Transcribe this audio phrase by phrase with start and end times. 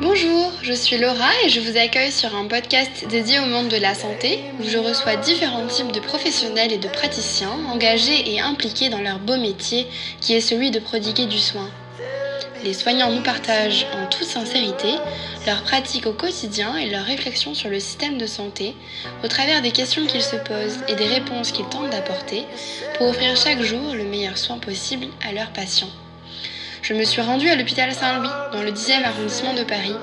[0.00, 3.76] Bonjour, je suis Laura et je vous accueille sur un podcast dédié au monde de
[3.76, 8.88] la santé où je reçois différents types de professionnels et de praticiens engagés et impliqués
[8.88, 9.86] dans leur beau métier
[10.22, 11.68] qui est celui de prodiguer du soin.
[12.64, 14.94] Les soignants nous partagent en toute sincérité
[15.46, 18.74] leurs pratiques au quotidien et leurs réflexions sur le système de santé
[19.22, 22.46] au travers des questions qu'ils se posent et des réponses qu'ils tentent d'apporter
[22.96, 25.90] pour offrir chaque jour le meilleur soin possible à leurs patients.
[26.88, 29.96] Je me suis rendue à l'hôpital Saint-Louis, dans le 10e arrondissement de Paris.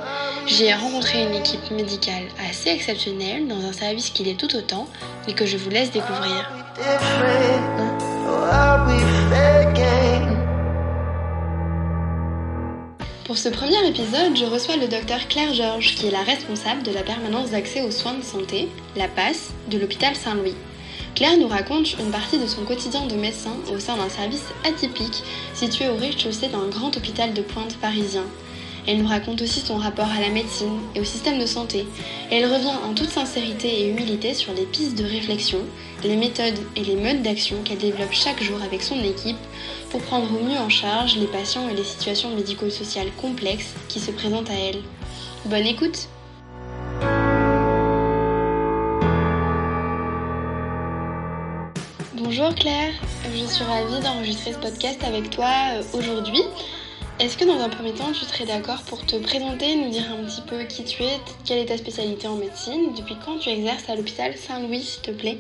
[0.48, 4.90] J'y ai rencontré une équipe médicale assez exceptionnelle dans un service qui l'est tout autant
[5.30, 6.52] et que je vous laisse découvrir.
[13.24, 16.92] Pour ce premier épisode, je reçois le docteur Claire Georges, qui est la responsable de
[16.92, 20.56] la permanence d'accès aux soins de santé, la PASS, de l'hôpital Saint-Louis.
[21.16, 25.24] Claire nous raconte une partie de son quotidien de médecin au sein d'un service atypique
[25.54, 28.26] situé au rez-de-chaussée d'un grand hôpital de pointe parisien.
[28.88, 31.86] Elle nous raconte aussi son rapport à la médecine et au système de santé.
[32.32, 35.60] Elle revient en toute sincérité et humilité sur les pistes de réflexion,
[36.04, 39.38] les méthodes et les modes d'action qu'elle développe chaque jour avec son équipe
[39.92, 44.12] pour prendre au mieux en charge les patients et les situations médico-sociales complexes qui se
[44.12, 44.82] présentent à elle.
[45.46, 46.10] Bonne écoute
[52.36, 52.94] Bonjour Claire,
[53.32, 56.42] je suis ravie d'enregistrer ce podcast avec toi euh, aujourd'hui.
[57.20, 60.24] Est-ce que dans un premier temps, tu serais d'accord pour te présenter, nous dire un
[60.26, 63.88] petit peu qui tu es, quelle est ta spécialité en médecine, depuis quand tu exerces
[63.88, 65.38] à l'hôpital Saint-Louis, s'il te plaît?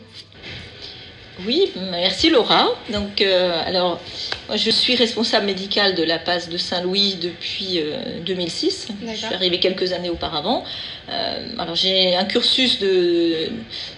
[1.48, 2.68] Oui, merci Laura.
[2.90, 4.00] Donc, euh, alors,
[4.48, 7.82] moi, je suis responsable médicale de la PASS de Saint-Louis depuis
[8.24, 8.88] 2006.
[8.90, 10.64] Euh, je suis arrivée quelques années auparavant.
[11.10, 13.50] Euh, alors, j'ai un cursus de,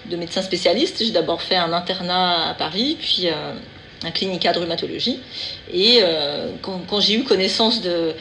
[0.10, 1.04] de médecin spécialiste.
[1.04, 5.20] J'ai d'abord fait un internat à Paris, puis un clinica de rhumatologie.
[5.74, 6.00] Et
[6.62, 8.14] quand, j'ai eu connaissance de,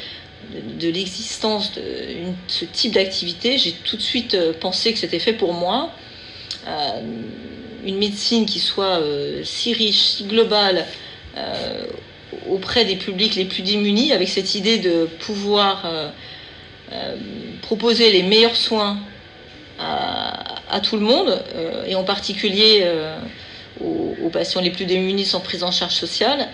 [0.81, 1.83] de, l'existence de
[2.49, 5.93] ce type d'activité, j'ai tout de suite pensé que c'était fait pour moi
[7.85, 10.87] une médecine qui soit euh, si riche, si globale
[11.37, 11.85] euh,
[12.49, 17.17] auprès des publics les plus démunis, avec cette idée de pouvoir euh,
[17.63, 18.99] proposer les meilleurs soins
[19.79, 21.43] à, tout le monde,
[21.87, 22.87] et en particulier
[23.81, 26.49] aux, patients les plus démunis sans prise en charge sociale,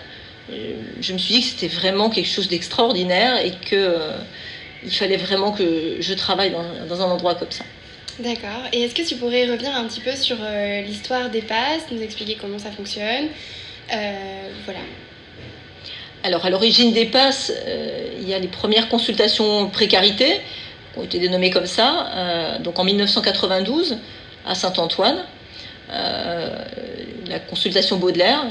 [0.49, 5.97] je me suis dit que c'était vraiment quelque chose d'extraordinaire et qu'il fallait vraiment que
[5.99, 6.53] je travaille
[6.87, 7.63] dans un endroit comme ça.
[8.21, 8.67] D'accord.
[8.71, 12.01] Et est-ce que tu pourrais revenir un petit peu sur euh, l'histoire des passes, nous
[12.01, 13.29] expliquer comment ça fonctionne
[13.91, 14.79] euh, Voilà.
[16.23, 20.39] Alors, à l'origine des passes, euh, il y a les premières consultations précarité,
[20.93, 23.97] qui ont été dénommées comme ça, donc en 1992,
[24.45, 25.23] à Saint-Antoine,
[25.89, 28.45] la consultation Baudelaire.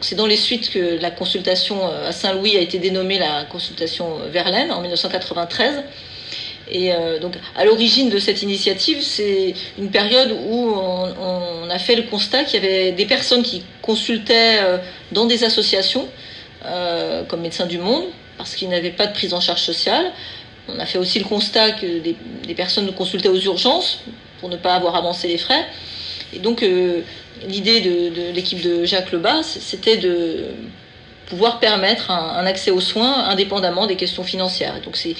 [0.00, 4.72] C'est dans les suites que la consultation à Saint-Louis a été dénommée la consultation Verlaine
[4.72, 5.84] en 1993.
[6.70, 11.96] Et euh, donc, à l'origine de cette initiative, c'est une période où on, a fait
[11.96, 14.76] le constat qu'il y avait des personnes qui consultaient euh,
[15.10, 16.06] dans des associations,
[16.66, 18.04] euh, comme Médecins du Monde,
[18.36, 20.12] parce qu'ils n'avaient pas de prise en charge sociale.
[20.68, 22.14] On a fait aussi le constat que des,
[22.46, 24.00] des personnes consultaient aux urgences
[24.40, 25.66] pour ne pas avoir avancé les frais.
[26.34, 26.64] Et donc,
[27.48, 30.46] l'idée de, l'équipe de Jacques Lebas, c'était de
[31.26, 34.80] pouvoir permettre un, accès aux soins indépendamment des questions financières.
[34.84, 35.16] donc c'est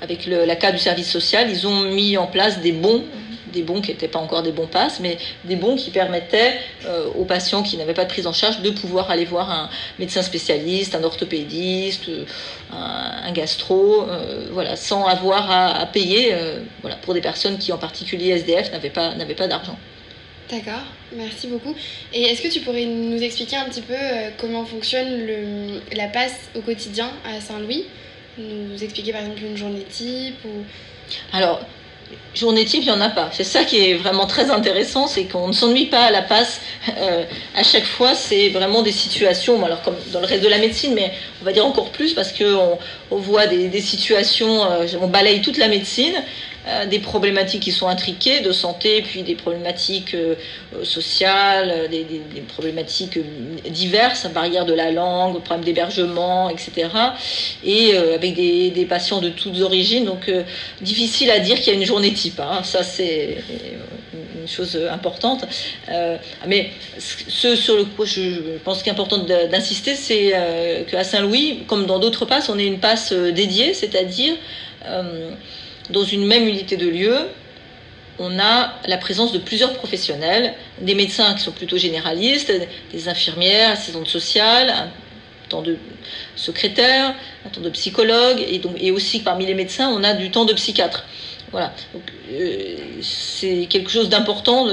[0.00, 3.04] avec la carte du service social, ils ont mis en place des bons
[3.50, 7.08] des bons qui n'étaient pas encore des bons passes, mais des bons qui permettaient euh,
[7.16, 10.20] aux patients qui n'avaient pas de prise en charge de pouvoir aller voir un médecin
[10.20, 12.10] spécialiste, un orthopédiste,
[12.70, 16.34] un, gastro, euh, voilà, sans avoir à, payer
[16.82, 19.78] voilà, pour des personnes qui, en particulier SDF, n'avaient pas, pas d'argent.
[20.50, 20.80] D'accord,
[21.12, 21.74] merci beaucoup.
[22.14, 26.48] Et est-ce que tu pourrais nous expliquer un petit peu euh, comment fonctionne la passe
[26.54, 27.84] au quotidien à Saint-Louis?
[28.38, 30.46] Nous expliquer par exemple une journée type.
[31.32, 31.60] Alors,
[32.34, 33.30] journée type, il n'y en a pas.
[33.32, 36.60] C'est ça qui est vraiment très intéressant, c'est qu'on ne s'ennuie pas à la passe.
[36.96, 37.24] Euh,
[37.56, 40.94] à chaque fois, c'est vraiment des situations, alors comme dans le reste de la médecine,
[40.94, 41.12] mais
[41.42, 42.78] on va dire encore plus parce qu'on
[43.10, 46.14] on voit des, situations, euh, on balaye toute la médecine.
[46.68, 50.34] Euh, des problématiques qui sont intriquées de santé, puis des problématiques euh,
[50.82, 52.04] sociales, des,
[52.46, 53.18] problématiques
[53.70, 56.88] diverses, barrières de la langue, problèmes d'hébergement, etc.
[57.64, 60.30] Et euh, avec des, patients de toutes origines, donc
[60.82, 62.40] difficile à dire qu'il y a une journée type.
[62.40, 62.62] Hein.
[62.64, 63.38] Ça, c'est
[64.38, 65.46] une chose importante.
[66.46, 70.34] mais ce sur le coup, je pense qu'il est important d'insister, c'est
[70.90, 74.34] qu'à Saint-Louis, comme dans d'autres passes, on est une passe dédiée, c'est-à-dire
[75.90, 77.16] dans une même unité de lieu,
[78.18, 82.52] on a la présence de plusieurs professionnels, des médecins qui sont plutôt généralistes,
[82.92, 84.90] des infirmières, assistantes sociales,
[85.48, 85.76] temps de
[86.36, 87.14] secrétaire,
[87.46, 90.44] un temps de psychologue, et, donc, et aussi parmi les médecins, on a du temps
[90.44, 91.04] de psychiatre.
[91.50, 91.72] Voilà.
[92.30, 94.66] Euh, c'est quelque chose d'important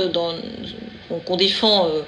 [1.25, 2.01] qu'on défend euh,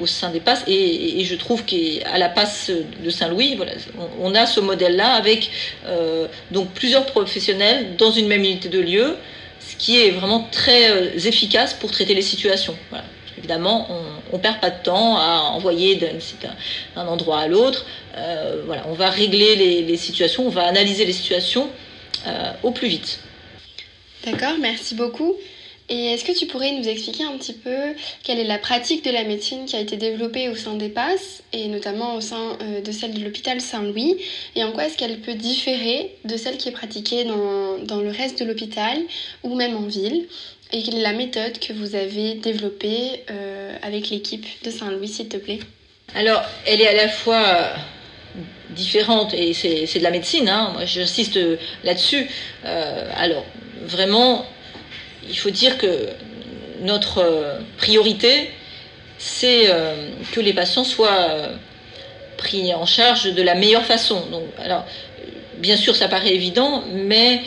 [0.00, 0.64] au sein des passes.
[0.66, 2.70] Et, je trouve qu'à la passe
[3.02, 3.72] de Saint-Louis, voilà,
[4.20, 5.50] on, a ce modèle-là avec
[5.86, 9.16] euh, donc plusieurs professionnels dans une même unité de lieu,
[9.60, 12.76] ce qui est vraiment très efficace pour traiter les situations.
[13.36, 13.86] Évidemment,
[14.32, 17.86] on ne perd pas de temps à envoyer d'un endroit à l'autre.
[18.66, 21.68] voilà, on va régler les, situations, on va analyser les situations
[22.62, 23.20] au plus vite.
[24.24, 25.36] D'accord, merci beaucoup.
[25.90, 29.10] Et est-ce que tu pourrais nous expliquer un petit peu quelle est la pratique de
[29.10, 32.82] la médecine qui a été développée au sein des PASS et notamment au sein euh,
[32.82, 34.16] de celle de l'hôpital Saint-Louis
[34.54, 38.10] et en quoi est-ce qu'elle peut différer de celle qui est pratiquée dans, dans le
[38.10, 38.98] reste de l'hôpital
[39.42, 40.26] ou même en ville
[40.72, 45.28] et quelle est la méthode que vous avez développée euh, avec l'équipe de Saint-Louis s'il
[45.28, 45.60] te plaît?
[46.14, 47.74] Alors elle est à la fois euh,
[48.70, 50.72] différente et c'est de la médecine, hein.
[50.74, 51.38] moi j'insiste
[51.82, 52.28] là-dessus.
[52.62, 53.46] alors
[53.86, 54.44] vraiment,
[55.28, 56.08] il faut dire que
[56.80, 58.50] notre euh, priorité,
[59.18, 61.56] c'est euh, que les patients soient euh,
[62.36, 64.26] pris en charge de la meilleure façon.
[64.30, 64.84] Donc, alors,
[65.56, 67.42] bien sûr, ça paraît évident, mais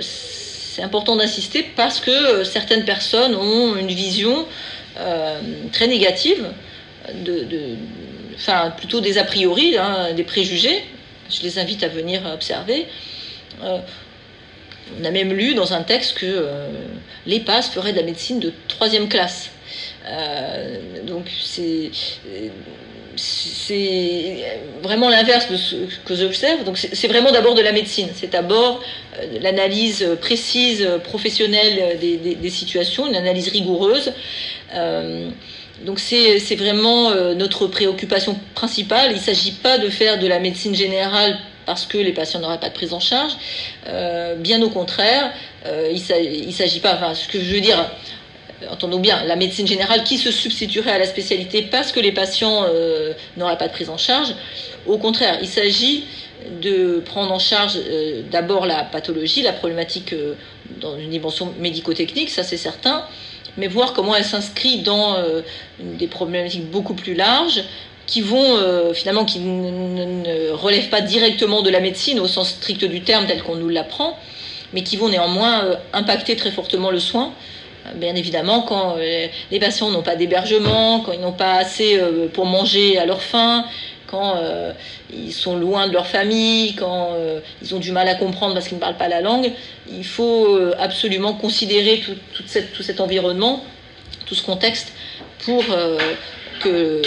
[0.00, 4.46] c'est important d'insister parce que certaines personnes ont une vision
[5.72, 6.46] très négative,
[8.34, 10.84] enfin, plutôt des a priori, hein, des préjugés.
[11.30, 12.86] Je les invite à venir observer
[15.00, 16.68] on a même lu dans un texte que euh,
[17.26, 19.50] les passes feraient de la médecine de troisième classe.
[20.06, 21.90] Euh, donc c'est
[24.82, 26.64] vraiment l'inverse de ce que j'observe.
[26.64, 28.08] Donc c'est vraiment d'abord de la médecine.
[28.14, 28.82] C'est d'abord
[29.18, 34.12] euh, l'analyse précise, professionnelle des, situations, une analyse rigoureuse.
[35.84, 39.10] donc c'est vraiment notre préoccupation principale.
[39.12, 42.60] Il ne s'agit pas de faire de la médecine générale parce que les patients n'auraient
[42.60, 43.32] pas de prise en charge.
[43.88, 45.32] Euh, bien au contraire,
[45.66, 47.90] euh, il ne s'agit pas, enfin, ce que je veux dire,
[48.70, 52.64] entendons bien, la médecine générale qui se substituerait à la spécialité parce que les patients
[52.64, 54.34] euh, n'auraient pas de prise en charge.
[54.86, 56.04] Au contraire, il s'agit
[56.60, 57.78] de prendre en charge
[58.32, 60.12] d'abord la pathologie, la problématique
[60.80, 63.04] dans une dimension médico-technique, ça c'est certain,
[63.56, 65.22] mais voir comment elle s'inscrit dans
[65.78, 67.62] des problématiques beaucoup plus larges,
[68.12, 72.84] qui vont euh, finalement qui ne, relèvent pas directement de la médecine au sens strict
[72.84, 74.18] du terme tel qu'on nous l'apprend,
[74.74, 77.32] mais qui vont néanmoins euh, impacter très fortement le soin.
[77.86, 78.96] Euh, bien évidemment, quand
[79.50, 81.98] les patients n'ont pas d'hébergement, quand ils n'ont pas assez
[82.34, 83.64] pour manger à leur faim,
[84.06, 84.38] quand
[85.10, 87.16] ils sont loin de leur famille, quand
[87.62, 89.50] ils ont du mal à comprendre parce qu'ils ne parlent pas la langue,
[89.90, 92.16] il faut absolument considérer tout,
[92.74, 93.64] tout cet environnement,
[94.26, 94.92] tout ce contexte
[95.46, 95.64] pour
[96.60, 97.02] que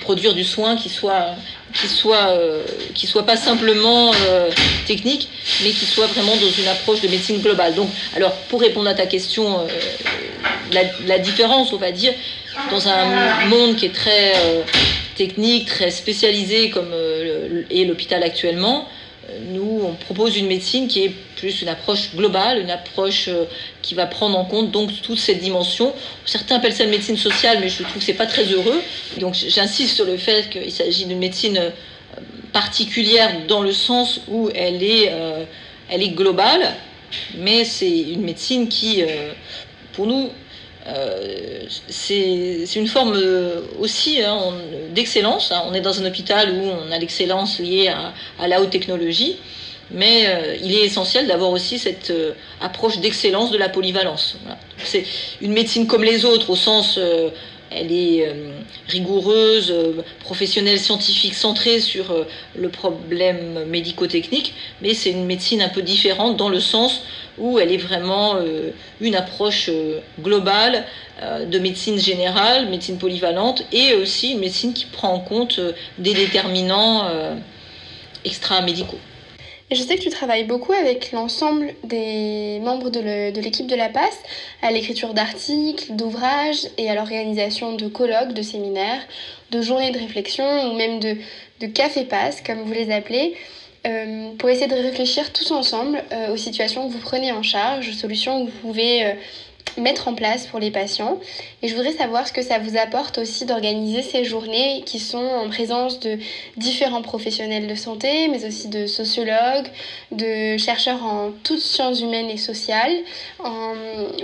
[0.00, 1.34] produire du soin qui soit
[1.74, 2.62] qui soit euh,
[2.94, 4.50] qui soit pas simplement euh,
[4.86, 5.28] technique
[5.62, 7.74] mais qui soit vraiment dans une approche de médecine globale.
[7.74, 12.12] Donc alors pour répondre à ta question euh, la, différence on va dire
[12.70, 14.32] dans un monde qui est très
[15.16, 16.92] technique très spécialisé comme
[17.70, 18.88] est l'hôpital actuellement
[19.50, 23.44] nous, on propose une médecine qui est plus une approche globale, une approche euh,
[23.82, 25.92] qui va prendre en compte donc toutes ces dimensions.
[26.24, 28.80] Certains appellent ça une médecine sociale, mais je trouve que c'est pas très heureux.
[29.18, 31.70] Donc j'insiste sur le fait qu'il s'agit d'une médecine euh,
[32.52, 35.44] particulière dans le sens où elle est, euh,
[35.90, 36.74] elle est globale,
[37.36, 39.02] mais c'est une médecine qui,
[39.92, 40.30] pour nous,
[40.88, 44.38] euh, c'est une forme euh, aussi hein,
[44.94, 45.52] d'excellence.
[45.52, 45.62] Hein.
[45.68, 47.88] On est dans un hôpital où on a l'excellence liée
[48.38, 49.36] à, la haute technologie,
[49.90, 52.12] mais euh, il est essentiel d'avoir aussi cette
[52.60, 54.38] approche d'excellence de la polyvalence.
[54.82, 55.04] C'est
[55.42, 56.98] une médecine comme les autres au sens
[57.70, 58.50] elle est euh,
[58.88, 62.24] rigoureuse, euh, professionnelle, scientifique, centrée sur euh,
[62.56, 67.02] le problème médico-technique, mais c'est une médecine un peu différente dans le sens
[67.36, 68.36] où elle est vraiment
[69.00, 69.70] une approche
[70.20, 70.84] globale
[71.22, 75.60] de médecine générale, médecine polyvalente, et aussi une médecine qui prend en compte
[75.98, 77.08] des déterminants
[78.24, 78.98] extra-médicaux
[79.70, 84.18] je sais que tu travailles beaucoup avec l'ensemble des membres de l'équipe de, la PASS
[84.62, 89.02] à l'écriture d'articles, d'ouvrages et à l'organisation de colloques, de séminaires,
[89.50, 91.16] de journées de réflexion ou même de,
[91.60, 93.34] de café pass comme vous les appelez,
[93.86, 97.88] euh, pour essayer de réfléchir tous ensemble euh, aux situations que vous prenez en charge,
[97.88, 99.12] aux solutions que vous pouvez euh,
[99.76, 101.20] mettre en place pour les patients.
[101.62, 105.18] Et je voudrais savoir ce que ça vous apporte aussi d'organiser ces journées qui sont
[105.18, 106.18] en présence de
[106.56, 109.68] différents professionnels de santé, mais aussi de sociologues,
[110.12, 112.96] de chercheurs en toutes sciences humaines et sociales.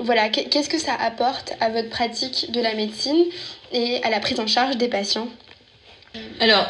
[0.02, 3.24] voilà, qu'est-ce que ça apporte à votre pratique de la médecine
[3.72, 5.28] et à la prise en charge des patients?
[6.40, 6.68] Alors,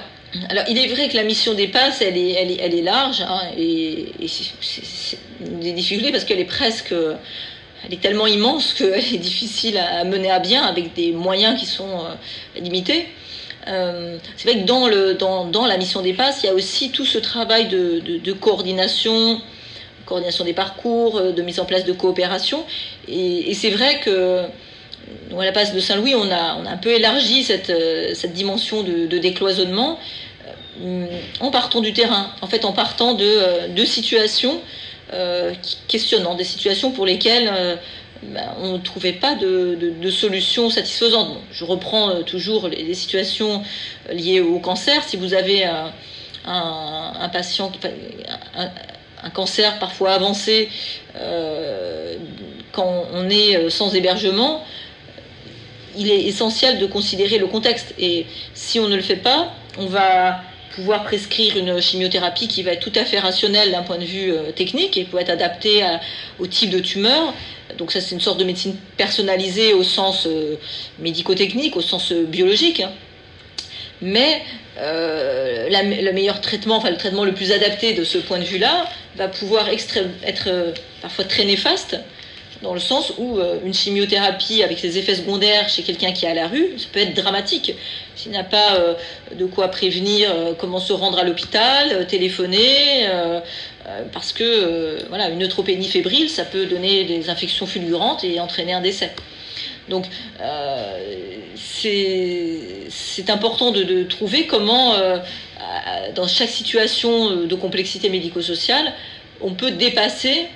[0.48, 3.40] alors, il est vrai que la mission des passes, elle est, elle est, large, hein,
[3.56, 6.94] et, c'est des difficultés parce qu'elle est presque,
[7.86, 11.66] elle est tellement immense qu'elle est difficile à mener à bien avec des moyens qui
[11.66, 13.06] sont euh, limités.
[13.66, 14.66] Euh, c'est vrai que
[15.14, 19.40] dans, la mission des passes, il y a aussi tout ce travail de, de, coordination,
[20.04, 22.64] coordination des parcours, euh, de mise en place de coopération,
[23.08, 24.42] et, c'est vrai que
[25.38, 27.72] à la passe de Saint-Louis, on a, un peu élargi cette,
[28.32, 29.98] dimension de, de décloisonnement
[31.40, 34.60] en partant du terrain, en fait en partant de, euh, situations
[35.12, 35.54] euh,
[35.88, 37.78] questionnantes, des situations pour lesquelles
[38.22, 41.38] ben, on ne trouvait pas de, solution satisfaisante.
[41.52, 43.62] je reprends toujours les, situations
[44.10, 45.02] liées au cancer.
[45.06, 47.70] Si vous avez un, patient,
[48.56, 48.70] un,
[49.22, 50.70] un, cancer parfois avancé,
[52.72, 54.64] quand on est sans hébergement,
[55.96, 57.94] il est essentiel de considérer le contexte.
[57.98, 60.40] Et si on ne le fait pas, on va
[60.74, 64.32] pouvoir prescrire une chimiothérapie qui va être tout à fait rationnelle d'un point de vue
[64.32, 65.84] euh, technique et peut être adaptée
[66.38, 67.32] au type de tumeur.
[67.78, 70.56] Donc ça c'est une sorte de médecine personnalisée au sens euh,
[70.98, 72.80] médico-technique, au sens euh, biologique.
[72.80, 72.90] Hein.
[74.02, 74.42] Mais
[74.76, 79.28] le meilleur traitement, enfin le traitement le plus adapté de ce point de vue-là, va
[79.28, 81.96] pouvoir être parfois très néfaste
[82.64, 86.28] dans le sens où euh, une chimiothérapie avec ses effets secondaires chez quelqu'un qui est
[86.28, 87.74] à la rue, ça peut être dramatique.
[88.16, 88.94] S'il n'a pas euh,
[89.34, 93.06] de quoi prévenir euh, comment se rendre à l'hôpital, téléphoner,
[94.12, 98.80] parce que voilà, une neutropénie fébrile, ça peut donner des infections fulgurantes et entraîner un
[98.80, 99.12] décès.
[99.90, 100.06] Donc
[101.54, 104.94] c'est important de, trouver comment,
[106.14, 108.94] dans chaque situation de complexité médico-sociale,
[109.42, 110.48] on peut dépasser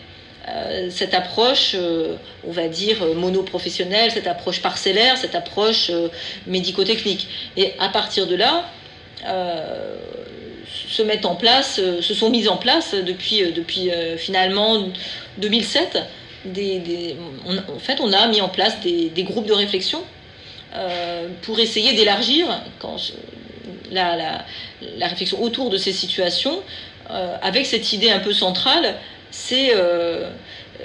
[0.90, 6.08] cette approche, euh, on va dire, monoprofessionnelle, cette approche parcellaire, cette approche euh,
[6.46, 7.28] médico-technique.
[7.56, 8.70] Et à partir de là,
[10.88, 14.88] se mettent en place, se sont mises en place depuis, depuis finalement
[15.38, 15.98] 2007.
[16.44, 20.02] Des, en fait, on a mis en place des, groupes de réflexion
[21.42, 22.46] pour essayer d'élargir
[23.90, 24.44] la, la,
[24.96, 26.62] la, réflexion autour de ces situations
[27.42, 28.94] avec cette idée un peu centrale
[29.30, 30.30] c'est euh,
[30.80, 30.84] euh,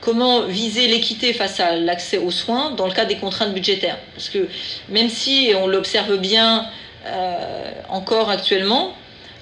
[0.00, 3.98] comment viser l'équité face à l'accès aux soins dans le cadre des contraintes budgétaires.
[4.14, 4.48] Parce que
[4.88, 6.66] même si on l'observe bien
[7.06, 8.94] euh, encore actuellement,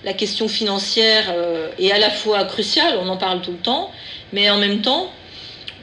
[0.04, 1.34] la question financière
[1.78, 3.90] est à la fois cruciale, on en parle tout le temps,
[4.32, 5.12] mais en même temps,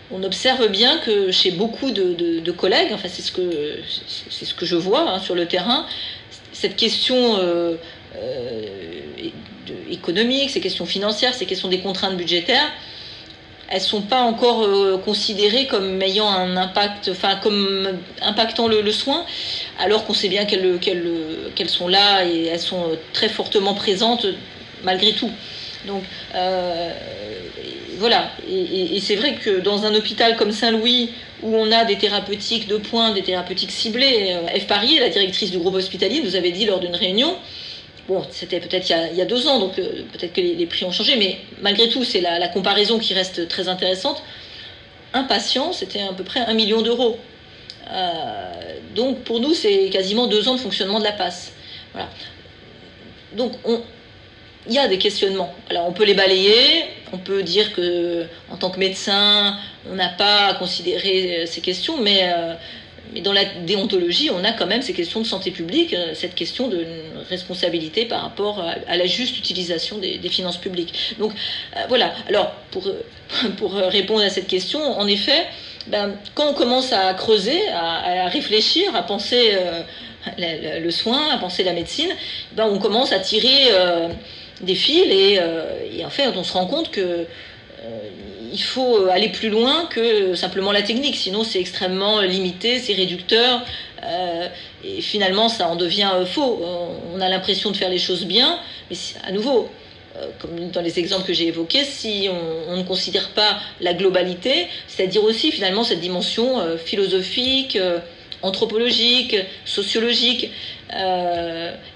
[0.09, 4.65] on observe bien que chez beaucoup de, collègues, enfin c'est ce que c'est ce que
[4.65, 5.85] je vois hein, sur le terrain,
[6.51, 7.37] cette question
[9.89, 12.71] économiques, ces questions financières, ces questions des contraintes budgétaires,
[13.69, 19.25] elles sont pas encore euh, considérées comme ayant un impact, enfin comme impactant le, soin,
[19.79, 24.25] alors qu'on sait bien qu'elles sont là et elles sont très fortement présentes
[24.83, 25.31] malgré tout.
[25.85, 26.03] Donc
[26.35, 26.93] euh,
[27.97, 32.67] voilà, et, c'est vrai que dans un hôpital comme Saint-Louis, où on a des thérapeutiques
[32.67, 34.67] de points, des thérapeutiques ciblées, euh, F.
[34.67, 37.35] Parier, la directrice du groupe hospitalier, nous avait dit lors d'une réunion,
[38.07, 40.91] Bon, c'était peut-être il, y a deux ans, donc euh, peut-être que les, prix ont
[40.91, 44.23] changé, mais malgré tout, c'est la, comparaison qui reste très intéressante.
[45.13, 47.17] Un patient, c'était à peu près un million d'euros.
[47.91, 48.51] Euh,
[48.95, 51.51] donc pour nous, c'est quasiment deux ans de fonctionnement de la passe.
[51.93, 52.09] Voilà.
[53.33, 53.53] Donc
[54.67, 55.53] il y a des questionnements.
[55.69, 59.57] Alors on peut les balayer, on peut dire que en tant que médecin,
[59.89, 62.29] on n'a pas à considérer ces questions, mais
[63.13, 66.35] mais dans la déontologie, on a quand même ces questions de santé publique, euh, cette
[66.35, 66.85] question de
[67.29, 71.15] responsabilité par rapport à, la juste utilisation des, finances publiques.
[71.19, 71.31] Donc
[71.75, 72.89] euh, voilà, alors pour,
[73.57, 75.45] pour répondre à cette question, en effet,
[75.87, 81.63] ben, quand on commence à creuser, à, réfléchir, à penser euh, le, soin, à penser
[81.63, 82.09] la médecine,
[82.53, 83.71] ben, on commence à tirer
[84.61, 85.39] des fils et,
[86.03, 87.25] en fait on se rend compte que
[88.51, 92.93] il faut euh, aller plus loin que simplement la technique, sinon c'est extrêmement limité, c'est
[92.93, 93.61] réducteur,
[94.03, 94.47] euh,
[94.83, 96.61] et finalement ça en devient euh, faux.
[97.13, 99.69] On a l'impression de faire les choses bien, mais à nouveau,
[100.39, 102.27] comme dans les exemples que j'ai évoqués, si
[102.67, 107.77] on, ne considère pas la globalité, c'est-à-dire aussi finalement cette dimension philosophique,
[108.41, 110.49] anthropologique, sociologique,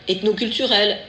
[0.08, 1.00] ethnoculturelle,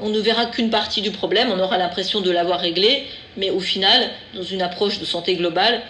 [0.00, 3.06] on ne verra qu'une partie du problème, on aura l'impression de l'avoir réglé,
[3.38, 5.80] mais au final, dans une approche de santé globale,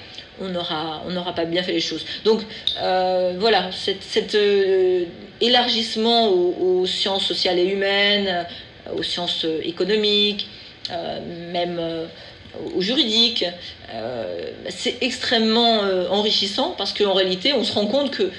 [0.41, 2.05] on n'aura on pas bien fait les choses.
[2.25, 2.43] Donc
[2.81, 5.05] euh, voilà, cet, euh,
[5.41, 10.49] élargissement aux, sciences sociales et humaines, euh, aux sciences économiques,
[11.53, 11.79] même
[12.75, 13.45] au juridique,
[14.71, 18.31] c'est extrêmement enrichissant parce qu'en réalité, on se rend compte que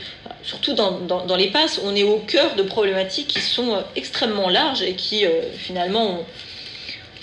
[0.41, 4.81] surtout dans, dans, les passes, on est au cœur de problématiques qui sont extrêmement larges
[4.81, 5.25] et qui
[5.59, 6.25] finalement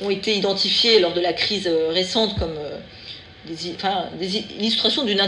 [0.02, 2.58] ont, été identifiées lors de la crise récente comme
[3.46, 5.20] des, enfin, des illustrations d'une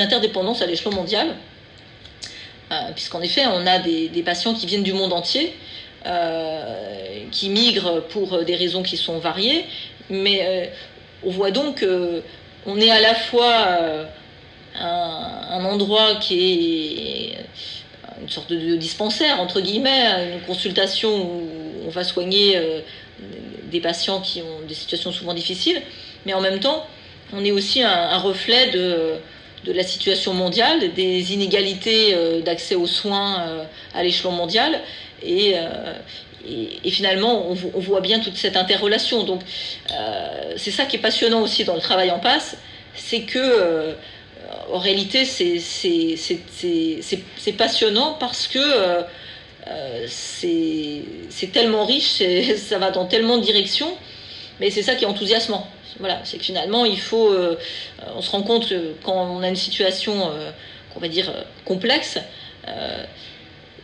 [0.00, 1.28] interdépendance à l'échelon mondial.
[2.94, 5.54] Puisqu'en effet, on a des, des, patients qui viennent du monde entier,
[7.30, 9.64] qui migrent pour des raisons qui sont variées,
[10.10, 10.72] mais
[11.22, 14.08] on voit donc qu'on est à la fois
[14.80, 17.38] un, endroit qui est
[18.20, 21.48] une sorte de dispensaire, entre guillemets, une consultation où
[21.86, 22.80] on va soigner euh,
[23.70, 25.80] des patients qui ont des situations souvent difficiles,
[26.24, 26.86] mais en même temps,
[27.32, 29.14] on est aussi un, reflet de,
[29.64, 34.80] de, la situation mondiale, des inégalités euh, d'accès aux soins euh, à l'échelon mondial,
[35.22, 35.54] et,
[36.84, 39.24] et, finalement, on, voit bien toute cette interrelation.
[39.24, 39.40] Donc,
[40.56, 42.58] c'est ça qui est passionnant aussi dans le travail en passe,
[42.94, 43.96] c'est que
[44.72, 45.58] en réalité, c'est
[47.56, 49.02] passionnant parce que euh,
[49.68, 52.22] euh, c'est tellement riche,
[52.56, 53.96] ça va dans tellement de directions,
[54.60, 55.68] mais c'est ça qui est enthousiasmant.
[55.98, 57.32] Voilà, c'est que finalement, il faut.
[57.32, 57.56] Euh,
[58.14, 60.30] on se rend compte que quand on a une situation,
[60.92, 61.32] qu'on va dire,
[61.64, 62.18] complexe,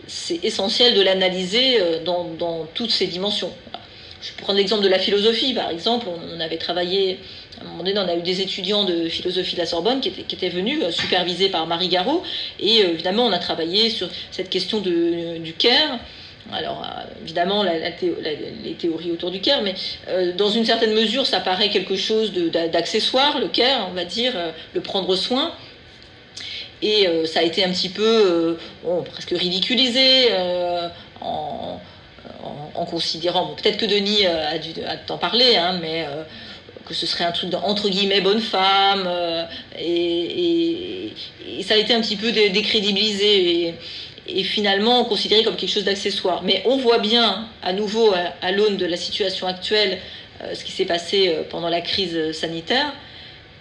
[0.06, 3.50] c'est essentiel de l'analyser dans, toutes ses dimensions.
[4.20, 6.06] Je prends l'exemple de la philosophie, par exemple.
[6.08, 7.18] On, avait travaillé,
[7.62, 10.08] à un moment donné, on a eu des étudiants de philosophie de la Sorbonne qui
[10.08, 12.22] étaient, venus, euh, supervisés par Marie Garot.
[12.58, 15.98] Et euh, évidemment, on a travaillé sur cette question de, du care.
[16.52, 19.74] Alors, euh, évidemment, les théories autour du care, mais
[20.36, 24.32] dans une certaine mesure, ça paraît quelque chose d'accessoire, le care, on va dire,
[24.74, 25.52] le prendre soin.
[26.82, 28.58] Et ça a été un petit peu
[29.12, 30.30] presque ridiculisé
[32.74, 34.70] en, considérant, peut-être que Denis euh, a dû
[35.06, 36.24] t'en parler, hein, mais euh,
[36.86, 39.44] que ce serait un truc de, entre guillemets bonne femme, euh,
[39.78, 41.12] et,
[41.62, 43.74] ça a été un petit peu décrédibilisé
[44.26, 46.42] et, finalement considéré comme quelque chose d'accessoire.
[46.42, 49.98] Mais on voit bien, à nouveau, à, l'aune de la situation actuelle,
[50.54, 52.92] ce qui s'est passé pendant la crise sanitaire,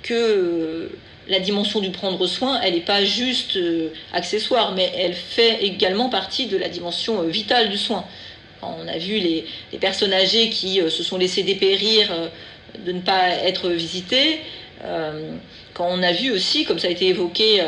[0.02, 0.90] que
[1.28, 3.60] la dimension du prendre soin, elle n'est pas juste
[4.14, 8.06] accessoire, mais elle fait également partie de la dimension vitale du soin.
[8.62, 9.46] On a vu les,
[9.80, 12.28] personnes âgées qui euh, se sont laissées dépérir euh,
[12.80, 14.40] de ne pas être visitées.
[14.84, 15.34] Euh,
[15.74, 17.64] quand on a vu aussi, comme ça a été évoqué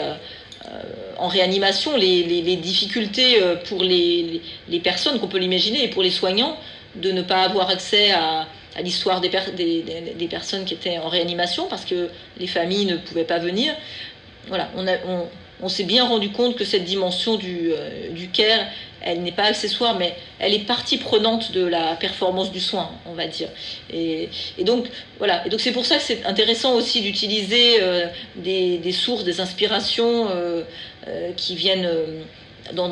[1.17, 4.41] en réanimation, les, difficultés pour les,
[4.83, 6.57] personnes, qu'on peut l'imaginer, et pour les soignants,
[6.95, 8.47] de ne pas avoir accès à,
[8.81, 9.29] l'histoire des,
[10.29, 13.73] personnes qui étaient en réanimation parce que les familles ne pouvaient pas venir.
[14.47, 14.69] Voilà,
[15.61, 17.71] on, s'est bien rendu compte que cette dimension du,
[18.11, 18.65] du care,
[19.03, 23.13] elle n'est pas accessoire, mais elle est partie prenante de la performance du soin, on
[23.13, 23.49] va dire.
[23.91, 24.87] Et, donc,
[25.17, 25.45] voilà.
[25.45, 30.29] Et donc, c'est pour ça que c'est intéressant aussi d'utiliser euh, des, sources, des inspirations
[30.29, 30.63] euh,
[31.07, 31.89] euh, qui viennent
[32.73, 32.89] dans,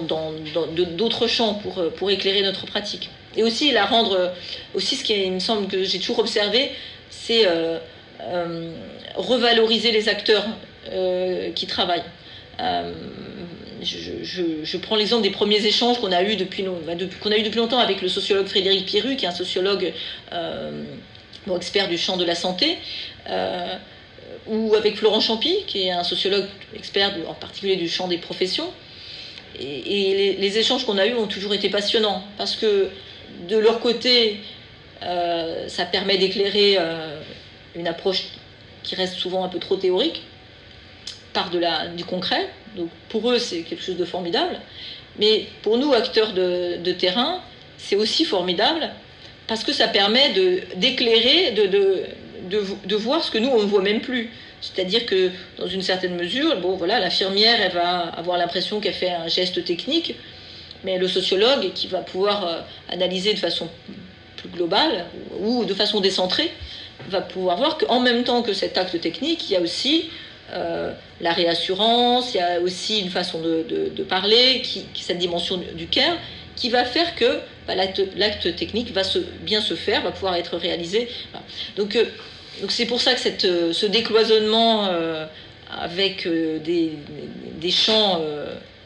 [0.97, 1.55] d'autres champs
[1.95, 3.09] pour, éclairer notre pratique.
[3.37, 4.33] Et aussi, la rendre,
[4.73, 6.71] aussi ce qui me semble que j'ai toujours observé,
[7.09, 7.47] c'est
[9.15, 10.45] revaloriser les acteurs
[11.55, 12.03] qui travaillent
[13.83, 16.93] je, prends l'exemple des premiers échanges qu'on a eu depuis, bah,
[17.55, 19.93] longtemps avec le sociologue Frédéric Pierru, qui est un sociologue
[20.33, 20.83] euh,
[21.55, 22.77] expert du champ de la santé,
[23.29, 23.75] euh,
[24.47, 28.71] ou avec Florent Champy, qui est un sociologue expert en particulier du champ des professions.
[29.59, 32.89] Et, les, échanges qu'on a eus ont toujours été passionnants, parce que
[33.47, 34.37] de leur côté,
[35.03, 36.77] euh, ça permet d'éclairer
[37.75, 38.23] une approche
[38.83, 40.23] qui reste souvent un peu trop théorique,
[41.33, 42.49] par de la, du concret.
[42.75, 44.59] Donc pour eux, c'est quelque chose de formidable.
[45.19, 47.41] Mais pour nous, acteurs de, terrain,
[47.77, 48.89] c'est aussi formidable
[49.47, 50.33] parce que ça permet
[50.75, 52.03] d'éclairer, de, de,
[52.85, 54.29] de, voir ce que nous, on ne voit même plus.
[54.61, 59.09] C'est-à-dire que dans une certaine mesure, bon, voilà, l'infirmière, elle va avoir l'impression qu'elle fait
[59.09, 60.15] un geste technique,
[60.83, 63.67] mais le sociologue, qui va pouvoir euh, analyser de façon
[64.37, 65.05] plus globale
[65.39, 66.51] ou de façon décentrée,
[67.09, 70.09] va pouvoir voir qu'en même temps que cet acte technique, il y a aussi
[70.53, 74.63] euh, la réassurance, il y a aussi une façon de, parler,
[74.95, 76.17] cette dimension du care,
[76.55, 79.03] qui va faire que bah, l'acte technique va
[79.41, 81.07] bien se faire, va pouvoir être réalisé.
[81.77, 82.05] Donc, euh,
[82.59, 84.89] donc c'est pour ça que euh, ce décloisonnement
[85.79, 88.21] avec des, champs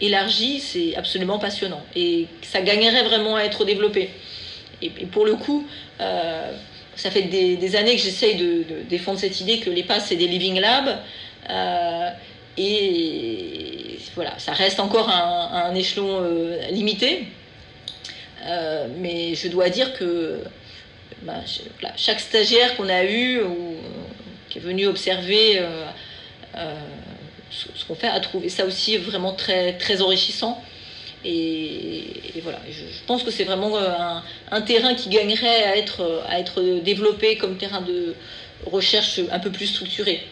[0.01, 1.83] élargis, c'est absolument passionnant.
[1.95, 4.09] Et ça gagnerait vraiment à être développé.
[4.81, 5.65] Et, pour le coup,
[5.97, 10.15] ça fait des, années que j'essaye de, de, défendre cette idée que les passes, c'est
[10.15, 10.99] des living labs.
[11.49, 12.09] Euh,
[12.57, 17.25] et voilà, ça reste encore un, échelon euh, limité.
[18.45, 20.41] Euh, mais je dois dire que
[21.23, 21.41] bah,
[21.97, 23.75] chaque stagiaire qu'on a eu ou
[24.49, 25.61] qui est venu observer
[27.49, 30.61] ce, qu'on fait, a trouvé ça aussi vraiment très, enrichissant.
[31.27, 32.05] Et,
[32.43, 33.75] voilà, je, pense que c'est vraiment
[34.51, 35.77] un, terrain qui gagnerait à
[36.39, 38.15] être développé comme terrain de
[38.65, 40.23] recherche un peu plus structuré.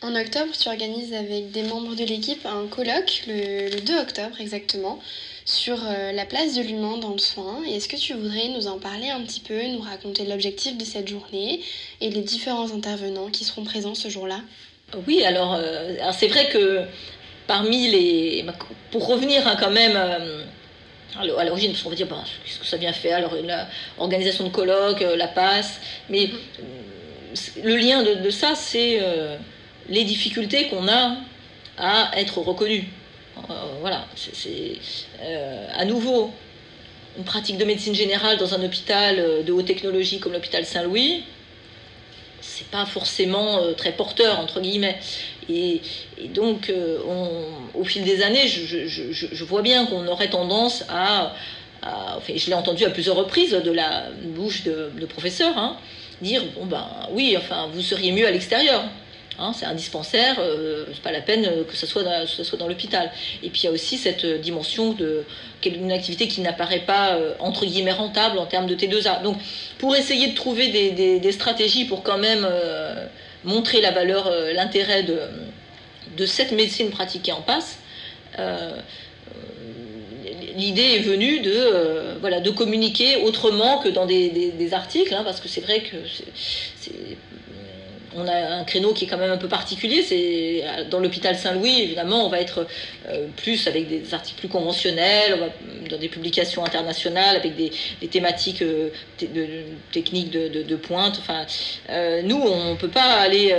[0.00, 5.00] En octobre, tu organises avec des membres de l'équipe un colloque, le, 2 octobre exactement,
[5.44, 7.64] sur euh, la place de l'humain dans le soin.
[7.64, 11.08] est-ce que tu voudrais nous en parler un petit peu, nous raconter l'objectif de cette
[11.08, 11.62] journée
[12.00, 14.40] et les différents intervenants qui seront présents ce jour-là?
[15.08, 16.82] Oui, alors, euh, c'est vrai que
[17.48, 18.44] parmi les...
[18.92, 19.96] Pour revenir hein, quand même...
[19.96, 20.44] Euh,
[21.18, 23.34] à l'origine, parce qu'on va dire, bah, qu'est-ce que ça vient faire Alors,
[23.98, 27.62] l'organisation de colloques, la passe, mais mm-hmm.
[27.64, 29.00] le lien de, ça, c'est
[29.88, 31.16] les difficultés qu'on a
[31.78, 32.88] à être reconnu.
[33.50, 34.78] Euh, voilà, c'est
[35.22, 36.30] euh, à nouveau
[37.16, 41.22] une pratique de médecine générale dans un hôpital euh, de haute technologie comme l'hôpital Saint-Louis.
[42.40, 44.98] C'est pas forcément très porteur, entre guillemets.
[45.48, 45.80] Et,
[46.34, 46.72] donc,
[47.74, 51.34] au fil des années, je, vois bien qu'on aurait tendance à,
[52.28, 55.76] je l'ai entendu à plusieurs reprises de la bouche de, professeurs, hein,
[56.22, 58.84] dire bon ben oui, enfin vous seriez mieux à l'extérieur.
[59.40, 62.24] Hein, c'est un dispensaire, euh, c'est pas la peine que ce soit dans,
[62.58, 63.12] dans l'hôpital.
[63.44, 65.24] Et puis il y a aussi cette dimension de
[65.92, 69.22] activité qui n'apparaît pas euh, entre guillemets rentable en termes de T2A.
[69.22, 69.36] Donc
[69.78, 73.06] pour essayer de trouver des, stratégies pour quand même euh,
[73.44, 75.20] montrer la valeur, l'intérêt de,
[76.16, 77.78] de cette médecine pratiquée en passe,
[80.56, 85.48] l'idée est venue de, voilà, de communiquer autrement que dans des, articles, hein, parce que
[85.48, 85.96] c'est vrai que
[86.76, 86.92] c'est
[88.16, 90.02] on a un créneau qui est quand même un peu particulier.
[90.02, 92.66] C'est dans l'hôpital Saint-Louis, évidemment, on va être
[93.08, 95.50] euh, plus avec des articles plus conventionnels,
[95.90, 97.70] dans des publications internationales avec des,
[98.08, 98.90] thématiques euh,
[99.92, 101.20] techniques de, pointe.
[101.90, 103.54] Euh, nous, on peut pas aller,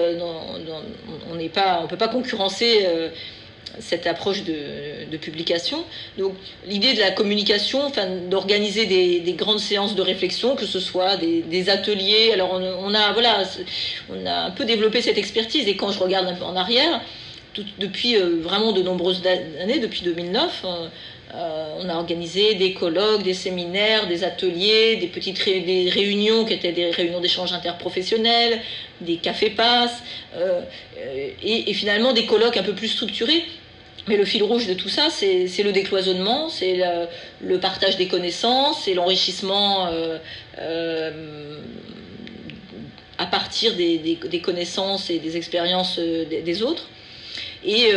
[1.30, 2.88] on n'est pas, on peut pas concurrencer
[3.80, 5.84] cette approche de, publication.
[6.18, 6.34] Donc
[6.66, 11.70] l'idée de la communication, enfin, d'organiser des, grandes séances de réflexion, que ce soit des,
[11.70, 12.32] ateliers.
[12.34, 13.44] Alors on, a voilà,
[14.10, 17.02] on a un peu développé cette expertise et quand je regarde un peu en arrière,
[17.80, 20.62] depuis euh, vraiment de nombreuses années, depuis 2009.
[20.66, 20.88] Euh,
[21.34, 26.72] euh, on a organisé des colloques, des séminaires, des ateliers, des petites réunions qui étaient
[26.72, 28.62] des réunions d'échange interprofessionnels,
[29.02, 30.04] des cafés-passes,
[31.44, 33.44] et, et, finalement des colloques un peu plus structurés
[34.10, 36.82] mais le fil rouge de tout ça, c'est le décloisonnement, c'est
[37.42, 40.18] le, partage des connaissances, c'est l'enrichissement euh,
[40.58, 41.60] euh,
[43.20, 46.90] à partir des, connaissances et des expériences euh, des, autres.
[47.64, 47.92] Et,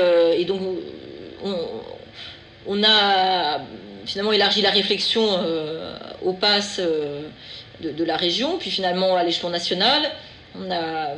[0.44, 0.60] donc,
[1.42, 1.56] on,
[2.84, 3.60] a
[4.06, 5.26] finalement élargi la réflexion
[6.24, 10.02] au pass de, de, la région, puis finalement à l'échelon national.
[10.58, 11.14] On a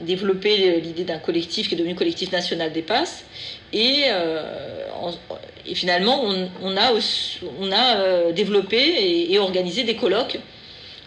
[0.00, 3.24] développé l'idée d'un collectif qui est devenu collectif national des passes.
[3.72, 4.42] Et, euh,
[5.74, 6.92] finalement, on, a,
[7.60, 10.38] on a euh, développé et, organisé des colloques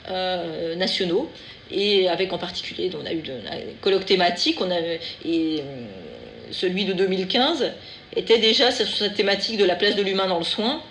[0.10, 1.30] euh, nationaux.
[1.72, 3.34] Et avec en particulier, on a eu des
[3.82, 4.62] colloques thématiques.
[4.62, 5.64] On avait, et
[6.52, 7.72] celui de 2015
[8.16, 10.82] était déjà sur cette thématique de la place de l'humain dans le soin.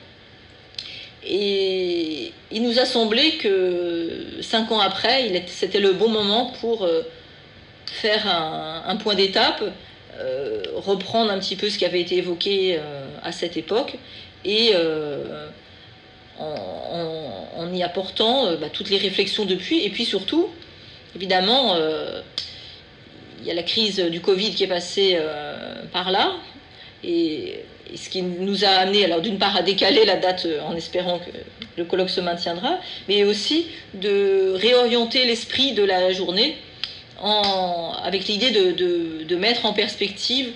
[1.26, 6.86] Et il nous a semblé que cinq ans après, c'était le bon moment pour
[7.94, 8.26] faire
[8.86, 9.62] un, point d'étape,
[10.18, 13.96] euh, reprendre un petit peu ce qui avait été évoqué euh, à cette époque
[14.44, 15.48] et euh,
[16.38, 20.48] en, y apportant bah, toutes les réflexions depuis et puis surtout,
[21.16, 21.76] évidemment,
[23.44, 25.18] y a la crise du Covid qui est passée
[25.92, 26.33] par là.
[27.02, 27.61] Et,
[27.96, 31.30] ce qui nous a amené, alors d'une part à décaler la date en espérant que
[31.76, 36.57] le colloque se maintiendra, mais aussi de réorienter l'esprit de la journée
[38.02, 40.52] avec l'idée de, mettre en perspective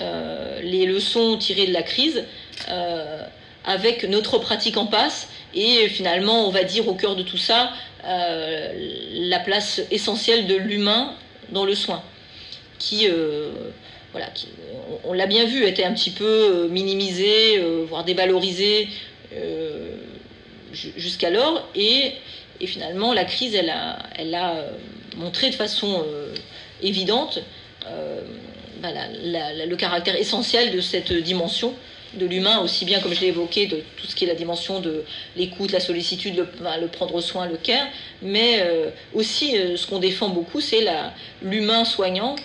[0.00, 2.24] euh, les leçons tirées de la crise
[2.68, 3.22] euh,
[3.64, 5.28] avec notre pratique en passe.
[5.54, 7.72] Et finalement, on va dire au cœur de tout ça,
[8.04, 8.72] euh,
[9.12, 11.14] la place essentielle de l'humain
[11.50, 12.02] dans le soin,
[12.82, 13.06] qui,
[14.12, 14.26] voilà,
[15.04, 18.88] on, l'a bien vu, était un petit peu minimisé, voire dévalorisé
[20.72, 22.12] jusqu'alors, et,
[22.60, 24.54] et, finalement, la crise, elle a, elle a
[25.16, 26.34] montrer de façon euh,
[26.82, 27.40] évidente
[27.86, 28.20] euh,
[28.80, 31.74] bah, le caractère essentiel de cette dimension
[32.14, 34.80] de l'humain, aussi bien comme je l'ai évoqué, de tout ce qui est la dimension
[34.80, 35.02] de
[35.34, 37.86] l'écoute, la sollicitude, le, prendre soin, le care,
[38.20, 40.84] mais euh, aussi ce qu'on défend beaucoup, c'est
[41.40, 42.36] l'humain soignant,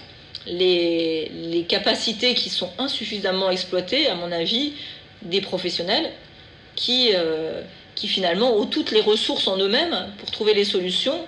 [0.48, 4.74] les, capacités qui sont insuffisamment exploitées, à mon avis,
[5.22, 6.10] des professionnels
[6.76, 7.10] qui,
[7.96, 11.20] qui finalement ont toutes les ressources en eux-mêmes pour trouver les solutions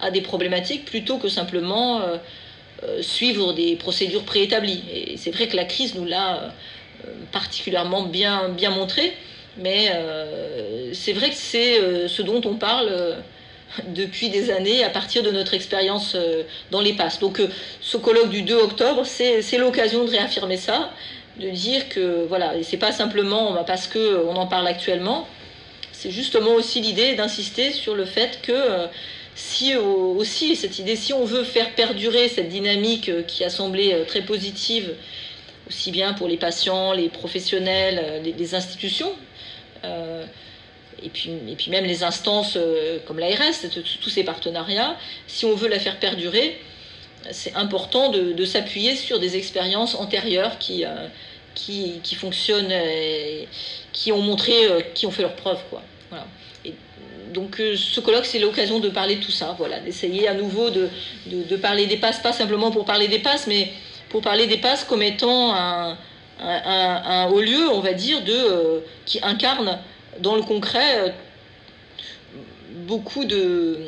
[0.00, 4.82] à des problématiques plutôt que simplement euh, suivre des procédures préétablies.
[4.92, 6.54] Et c'est vrai que la crise nous l'a
[7.32, 9.14] particulièrement bien montré,
[9.56, 9.90] mais
[10.92, 13.16] c'est vrai que c'est ce dont on parle
[13.88, 17.18] depuis des années à partir de notre expérience euh, dans les passes.
[17.20, 17.48] Donc euh,
[17.80, 20.90] ce colloque du 2 octobre, c'est l'occasion de réaffirmer ça,
[21.38, 25.26] de dire que voilà, et c'est pas simplement parce que on en parle actuellement,
[25.92, 28.86] c'est justement aussi l'idée d'insister sur le fait que euh,
[29.34, 34.20] si aussi cette idée, si on veut faire perdurer cette dynamique qui a semblé très
[34.20, 34.92] positive,
[35.66, 39.10] aussi bien pour les patients, les professionnels, les, institutions,
[41.02, 43.54] et puis, et puis même les instances euh, comme l'ARS,
[44.00, 46.60] tous ces partenariats, si on veut la faire perdurer,
[47.30, 51.08] c'est important de, s'appuyer sur des expériences antérieures qui, euh,
[51.54, 52.72] qui, fonctionnent,
[53.92, 55.60] qui ont montré, euh, qui ont fait leurs preuves.
[55.70, 56.26] Voilà.
[57.34, 60.88] Donc ce colloque, c'est l'occasion de parler de tout ça, voilà, d'essayer à nouveau de,
[61.26, 63.70] de, parler des passes, pas simplement pour parler des passes, mais
[64.08, 65.96] pour parler des passes comme étant un,
[66.40, 69.78] un, un haut lieu, on va dire, de, qui incarne
[70.20, 71.08] dans le concret, euh,
[72.86, 73.78] beaucoup de.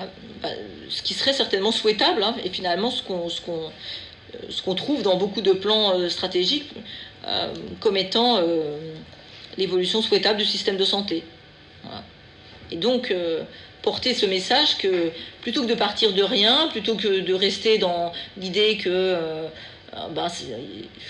[0.00, 0.04] Euh,
[0.42, 0.48] bah,
[0.88, 3.28] ce qui serait certainement souhaitable, hein, et finalement euh,
[4.48, 6.70] ce qu'on trouve dans beaucoup de plans stratégiques
[7.80, 8.40] comme étant
[9.58, 11.24] l'évolution souhaitable du système de santé.
[12.70, 13.12] Et donc,
[13.82, 15.10] porter ce message que
[15.42, 19.18] plutôt que de partir de rien, plutôt que de rester dans l'idée que
[20.10, 20.28] bah,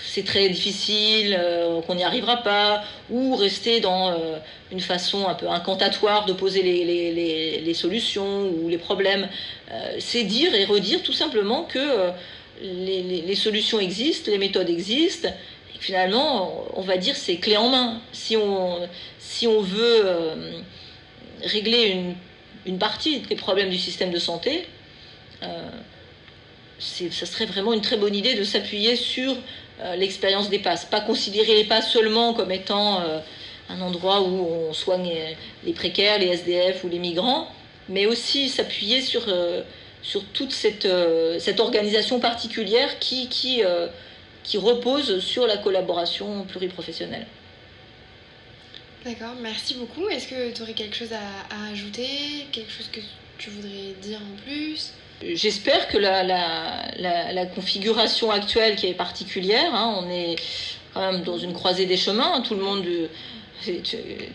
[0.05, 4.37] c'est très difficile, euh, qu'on n'y arrivera pas, ou rester dans euh,
[4.71, 9.27] une façon un peu incantatoire de poser les, solutions ou les problèmes.
[9.71, 12.11] Euh, c'est dire et redire tout simplement que
[12.61, 18.01] les, solutions existent, les méthodes existent, et finalement, on va dire c'est clé en main.
[18.11, 18.87] Si on,
[19.19, 20.05] si on veut
[21.43, 22.15] régler une,
[22.65, 24.65] une, partie des problèmes du système de santé,
[26.79, 29.35] ça serait vraiment une très bonne idée de s'appuyer sur
[29.81, 30.85] euh, l'expérience des passes.
[30.85, 33.19] Pas considérer les passes seulement comme étant euh,
[33.69, 35.13] un endroit où on soigne
[35.63, 37.47] les précaires, les SDF ou les migrants,
[37.87, 39.61] mais aussi s'appuyer sur, euh,
[40.01, 40.87] sur toute cette,
[41.39, 43.61] cette, organisation particulière qui, qui,
[44.43, 47.27] qui repose sur la collaboration pluriprofessionnelle.
[49.05, 50.09] D'accord, merci beaucoup.
[50.09, 52.47] Est-ce que tu aurais quelque chose à ajouter?
[52.51, 52.99] Quelque chose que
[53.37, 54.93] tu voudrais dire en plus?
[55.21, 60.35] J'espère que la, configuration actuelle qui est particulière, hein, on est
[60.93, 62.85] quand même dans une croisée des chemins, tout le monde,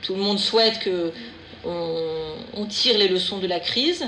[0.03, 1.13] tout le monde souhaite que
[1.65, 4.07] on, tire les leçons de la crise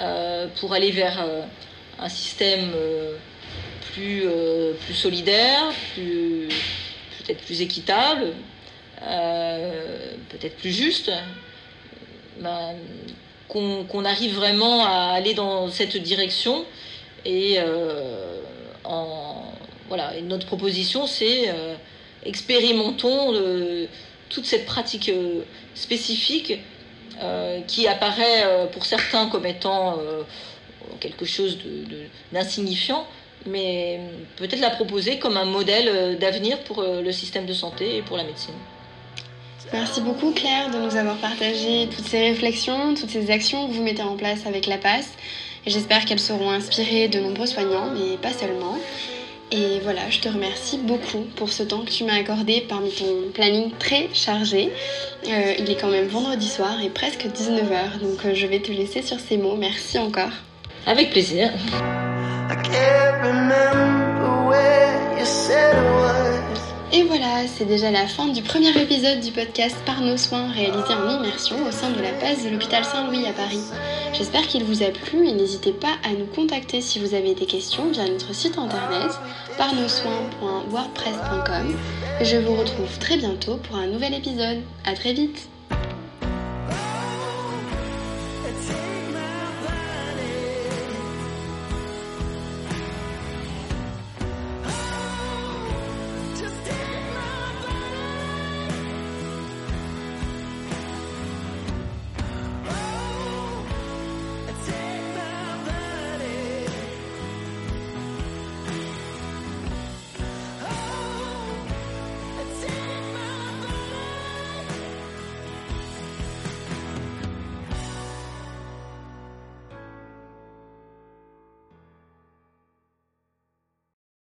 [0.00, 1.42] euh, pour aller vers euh,
[1.98, 3.16] un système euh,
[3.92, 4.24] plus,
[4.94, 8.32] solidaire, peut-être plus équitable,
[9.00, 11.12] peut-être plus juste.
[12.40, 12.74] Ben,
[13.54, 16.64] qu'on arrive vraiment à aller dans cette direction.
[17.24, 18.40] Et, euh,
[19.88, 21.74] voilà, notre proposition, c'est euh,
[22.24, 23.86] expérimentons euh,
[24.28, 25.10] toute cette pratique
[25.74, 26.58] spécifique
[27.68, 30.00] qui apparaît pour certains comme étant
[30.98, 31.58] quelque chose
[32.32, 33.06] d'insignifiant,
[33.46, 34.00] mais
[34.34, 38.24] peut-être la proposer comme un modèle d'avenir pour le système de santé et pour la
[38.24, 38.54] médecine.
[39.72, 43.82] Merci beaucoup Claire de nous avoir partagé toutes ces réflexions, toutes ces actions que vous
[43.82, 45.10] mettez en place avec la passe.
[45.66, 48.76] J'espère qu'elles seront inspirées de nombreux soignants, mais pas seulement.
[49.50, 53.30] Et voilà, je te remercie beaucoup pour ce temps que tu m'as accordé parmi ton
[53.32, 54.72] planning très chargé.
[55.28, 58.72] Euh, il est quand même vendredi soir et presque 19h, donc euh, je vais te
[58.72, 59.56] laisser sur ces mots.
[59.56, 60.30] Merci encore.
[60.86, 61.50] Avec plaisir.
[66.96, 70.94] Et voilà, c'est déjà la fin du premier épisode du podcast Par nos soins réalisé
[70.94, 73.64] en immersion au sein de la base de l'hôpital Saint-Louis à Paris.
[74.12, 77.46] J'espère qu'il vous a plu et n'hésitez pas à nous contacter si vous avez des
[77.46, 79.10] questions via notre site internet
[79.58, 81.76] parnossoins.wordpress.com.
[82.20, 84.62] Je vous retrouve très bientôt pour un nouvel épisode.
[84.84, 85.48] À très vite